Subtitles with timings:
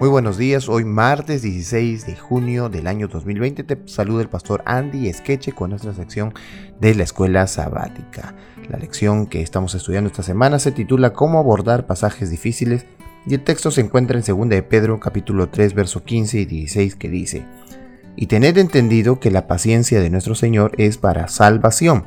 [0.00, 4.62] Muy buenos días, hoy martes 16 de junio del año 2020 te saluda el pastor
[4.64, 6.32] Andy Esqueche con nuestra sección
[6.80, 8.34] de la escuela sabática.
[8.70, 12.86] La lección que estamos estudiando esta semana se titula Cómo abordar pasajes difíciles
[13.26, 16.96] y el texto se encuentra en 2 de Pedro capítulo 3 verso 15 y 16
[16.96, 17.44] que dice
[18.16, 22.06] Y tened entendido que la paciencia de nuestro Señor es para salvación,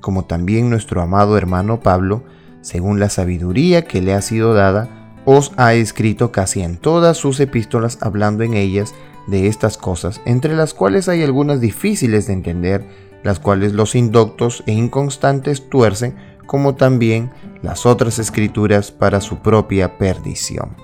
[0.00, 2.24] como también nuestro amado hermano Pablo,
[2.62, 7.40] según la sabiduría que le ha sido dada, os ha escrito casi en todas sus
[7.40, 8.94] epístolas hablando en ellas
[9.26, 12.84] de estas cosas, entre las cuales hay algunas difíciles de entender,
[13.22, 16.14] las cuales los indoctos e inconstantes tuercen,
[16.46, 17.30] como también
[17.62, 20.76] las otras escrituras para su propia perdición.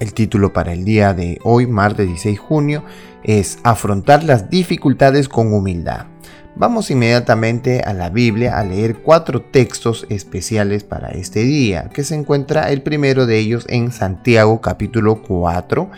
[0.00, 2.84] El título para el día de hoy, martes 16 de junio,
[3.22, 6.13] es Afrontar las dificultades con humildad.
[6.56, 12.14] Vamos inmediatamente a la Biblia a leer cuatro textos especiales para este día, que se
[12.14, 15.90] encuentra el primero de ellos en Santiago capítulo 4,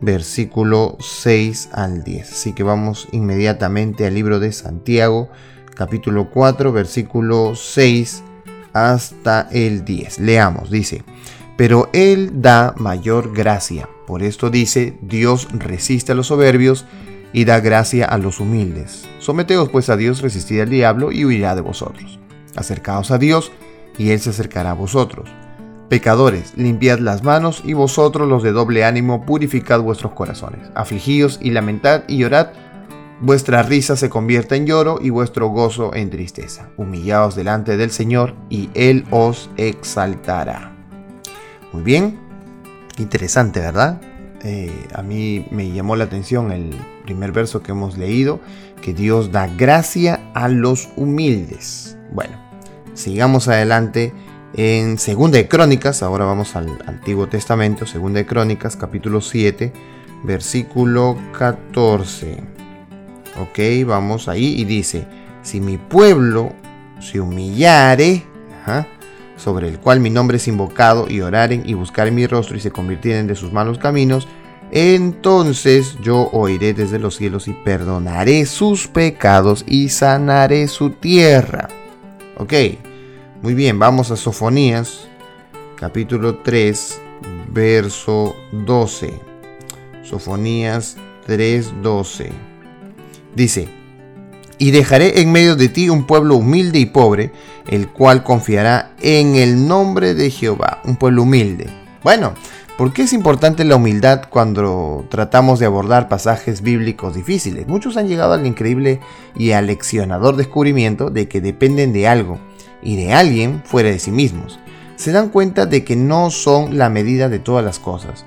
[0.00, 2.32] versículo 6 al 10.
[2.32, 5.30] Así que vamos inmediatamente al libro de Santiago
[5.76, 8.24] capítulo 4, versículo 6
[8.72, 10.18] hasta el 10.
[10.18, 11.04] Leamos, dice,
[11.56, 13.88] pero Él da mayor gracia.
[14.08, 16.84] Por esto dice, Dios resiste a los soberbios
[17.32, 19.08] y da gracia a los humildes.
[19.18, 22.18] Someteos pues a Dios, resistid al diablo y huirá de vosotros.
[22.56, 23.52] Acercaos a Dios
[23.98, 25.30] y Él se acercará a vosotros.
[25.88, 30.70] Pecadores, limpiad las manos y vosotros los de doble ánimo purificad vuestros corazones.
[30.74, 32.50] Afligíos y lamentad y llorad.
[33.20, 36.68] Vuestra risa se convierta en lloro y vuestro gozo en tristeza.
[36.76, 40.72] Humillaos delante del Señor y Él os exaltará.
[41.72, 42.18] Muy bien,
[42.96, 44.00] interesante, ¿verdad?
[44.42, 46.74] Eh, a mí me llamó la atención el
[47.04, 48.40] primer verso que hemos leído,
[48.80, 51.98] que Dios da gracia a los humildes.
[52.12, 52.38] Bueno,
[52.94, 54.12] sigamos adelante
[54.54, 59.72] en Segunda de Crónicas, ahora vamos al Antiguo Testamento, Segunda de Crónicas, capítulo 7,
[60.24, 62.38] versículo 14.
[63.40, 65.06] Ok, vamos ahí y dice,
[65.42, 66.52] si mi pueblo
[66.98, 68.24] se humillare,
[69.40, 72.70] sobre el cual mi nombre es invocado, y oraren y buscaren mi rostro y se
[72.70, 74.28] convirtieren de sus malos caminos,
[74.70, 81.68] entonces yo oiré desde los cielos y perdonaré sus pecados y sanaré su tierra.
[82.36, 82.52] Ok,
[83.42, 85.08] muy bien, vamos a Sofonías,
[85.76, 87.00] capítulo 3,
[87.52, 89.30] verso 12.
[90.02, 90.96] Sofonías
[91.26, 92.30] 3:12.
[93.34, 93.68] Dice,
[94.60, 97.32] y dejaré en medio de ti un pueblo humilde y pobre,
[97.66, 101.66] el cual confiará en el nombre de Jehová, un pueblo humilde.
[102.04, 102.34] Bueno,
[102.76, 107.68] ¿por qué es importante la humildad cuando tratamos de abordar pasajes bíblicos difíciles?
[107.68, 109.00] Muchos han llegado al increíble
[109.34, 112.38] y aleccionador descubrimiento de que dependen de algo
[112.82, 114.60] y de alguien fuera de sí mismos.
[114.96, 118.26] Se dan cuenta de que no son la medida de todas las cosas.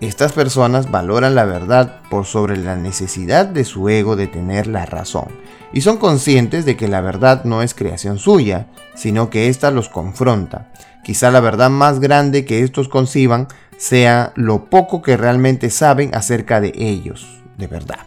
[0.00, 4.86] Estas personas valoran la verdad por sobre la necesidad de su ego de tener la
[4.86, 5.28] razón
[5.74, 9.90] y son conscientes de que la verdad no es creación suya, sino que ésta los
[9.90, 10.72] confronta.
[11.04, 16.62] Quizá la verdad más grande que estos conciban sea lo poco que realmente saben acerca
[16.62, 18.00] de ellos, de verdad.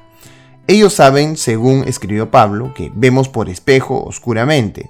[0.66, 4.90] Ellos saben, según escribió Pablo, que vemos por espejo oscuramente.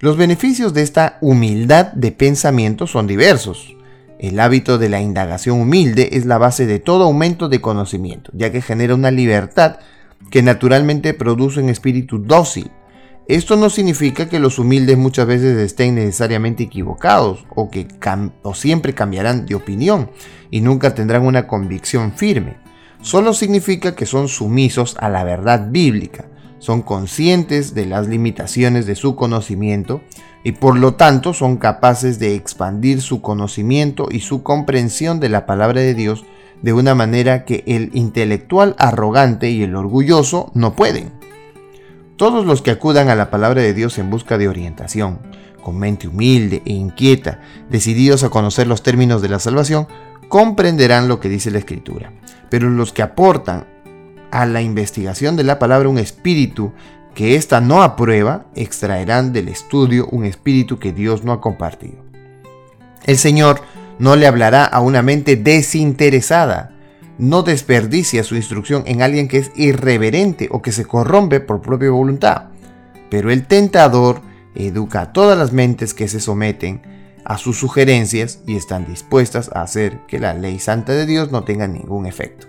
[0.00, 3.77] Los beneficios de esta humildad de pensamiento son diversos.
[4.18, 8.50] El hábito de la indagación humilde es la base de todo aumento de conocimiento, ya
[8.50, 9.76] que genera una libertad
[10.30, 12.70] que naturalmente produce un espíritu dócil.
[13.28, 17.86] Esto no significa que los humildes muchas veces estén necesariamente equivocados o que
[18.42, 20.10] o siempre cambiarán de opinión
[20.50, 22.56] y nunca tendrán una convicción firme.
[23.00, 26.26] Solo significa que son sumisos a la verdad bíblica,
[26.58, 30.00] son conscientes de las limitaciones de su conocimiento
[30.44, 35.46] y por lo tanto son capaces de expandir su conocimiento y su comprensión de la
[35.46, 36.24] palabra de Dios
[36.62, 41.12] de una manera que el intelectual arrogante y el orgulloso no pueden.
[42.16, 45.20] Todos los que acudan a la palabra de Dios en busca de orientación,
[45.62, 49.86] con mente humilde e inquieta, decididos a conocer los términos de la salvación,
[50.28, 52.12] comprenderán lo que dice la Escritura.
[52.50, 53.66] Pero los que aportan
[54.30, 56.72] a la investigación de la palabra un espíritu
[57.14, 62.04] que ésta no aprueba, extraerán del estudio un espíritu que Dios no ha compartido.
[63.04, 63.60] El Señor
[63.98, 66.74] no le hablará a una mente desinteresada.
[67.18, 71.90] No desperdicia su instrucción en alguien que es irreverente o que se corrompe por propia
[71.90, 72.44] voluntad.
[73.10, 74.20] Pero el tentador
[74.54, 76.82] educa a todas las mentes que se someten
[77.24, 81.42] a sus sugerencias y están dispuestas a hacer que la ley santa de Dios no
[81.42, 82.46] tenga ningún efecto.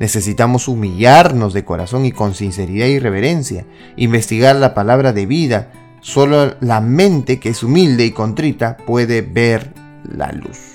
[0.00, 3.64] Necesitamos humillarnos de corazón y con sinceridad y reverencia,
[3.96, 5.70] investigar la palabra de vida.
[6.00, 9.72] Solo la mente que es humilde y contrita puede ver
[10.04, 10.74] la luz.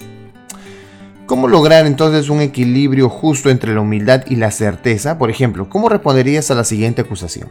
[1.25, 5.19] ¿Cómo lograr entonces un equilibrio justo entre la humildad y la certeza?
[5.19, 7.49] Por ejemplo, ¿cómo responderías a la siguiente acusación?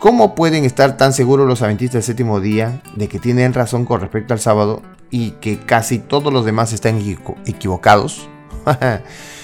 [0.00, 4.00] ¿Cómo pueden estar tan seguros los adventistas del séptimo día de que tienen razón con
[4.00, 7.00] respecto al sábado y que casi todos los demás están
[7.46, 8.28] equivocados?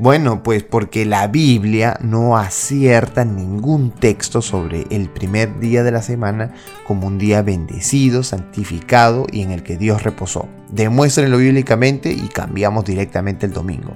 [0.00, 6.00] bueno, pues porque la Biblia no acierta ningún texto sobre el primer día de la
[6.00, 6.54] semana
[6.86, 10.48] como un día bendecido, santificado y en el que Dios reposó.
[10.72, 13.94] Demuéstrenlo bíblicamente y cambiamos directamente el domingo.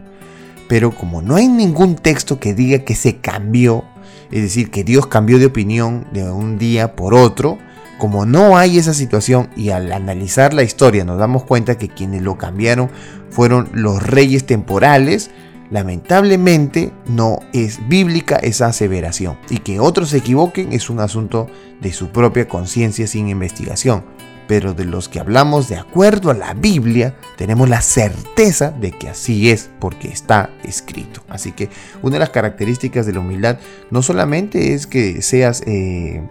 [0.68, 3.84] Pero como no hay ningún texto que diga que se cambió,
[4.30, 7.56] es decir, que Dios cambió de opinión de un día por otro,
[7.96, 12.20] como no hay esa situación y al analizar la historia nos damos cuenta que quienes
[12.20, 12.90] lo cambiaron
[13.30, 15.30] fueron los reyes temporales,
[15.74, 21.48] lamentablemente no es bíblica esa aseveración y que otros se equivoquen es un asunto
[21.80, 24.04] de su propia conciencia sin investigación
[24.46, 29.08] pero de los que hablamos de acuerdo a la Biblia, tenemos la certeza de que
[29.08, 31.22] así es porque está escrito.
[31.28, 31.70] Así que
[32.02, 33.58] una de las características de la humildad
[33.90, 36.22] no solamente es que seas eh,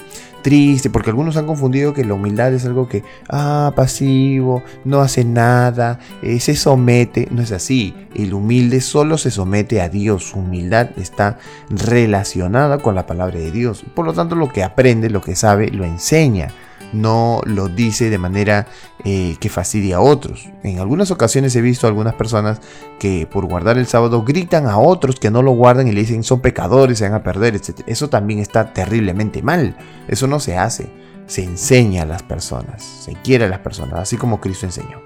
[0.44, 5.24] triste, porque algunos han confundido que la humildad es algo que, ah, pasivo, no hace
[5.24, 7.28] nada, eh, se somete.
[7.32, 7.96] No es así.
[8.14, 10.30] El humilde solo se somete a Dios.
[10.30, 11.40] Su humildad está
[11.70, 13.84] relacionada con la palabra de Dios.
[13.96, 16.50] Por lo tanto, lo que aprende, lo que sabe, lo enseña
[16.94, 18.68] no lo dice de manera
[19.04, 20.50] eh, que fastidia a otros.
[20.64, 22.62] En algunas ocasiones he visto a algunas personas
[23.00, 26.24] que por guardar el sábado gritan a otros que no lo guardan y le dicen
[26.24, 27.82] son pecadores, se van a perder, etc.
[27.88, 29.76] Eso también está terriblemente mal.
[30.08, 30.90] Eso no se hace.
[31.26, 35.02] Se enseña a las personas, se quiere a las personas, así como Cristo enseñó.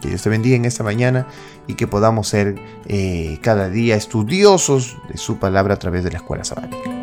[0.00, 1.28] Que Dios te bendiga en esta mañana
[1.68, 2.56] y que podamos ser
[2.86, 7.01] eh, cada día estudiosos de su palabra a través de la escuela sabática.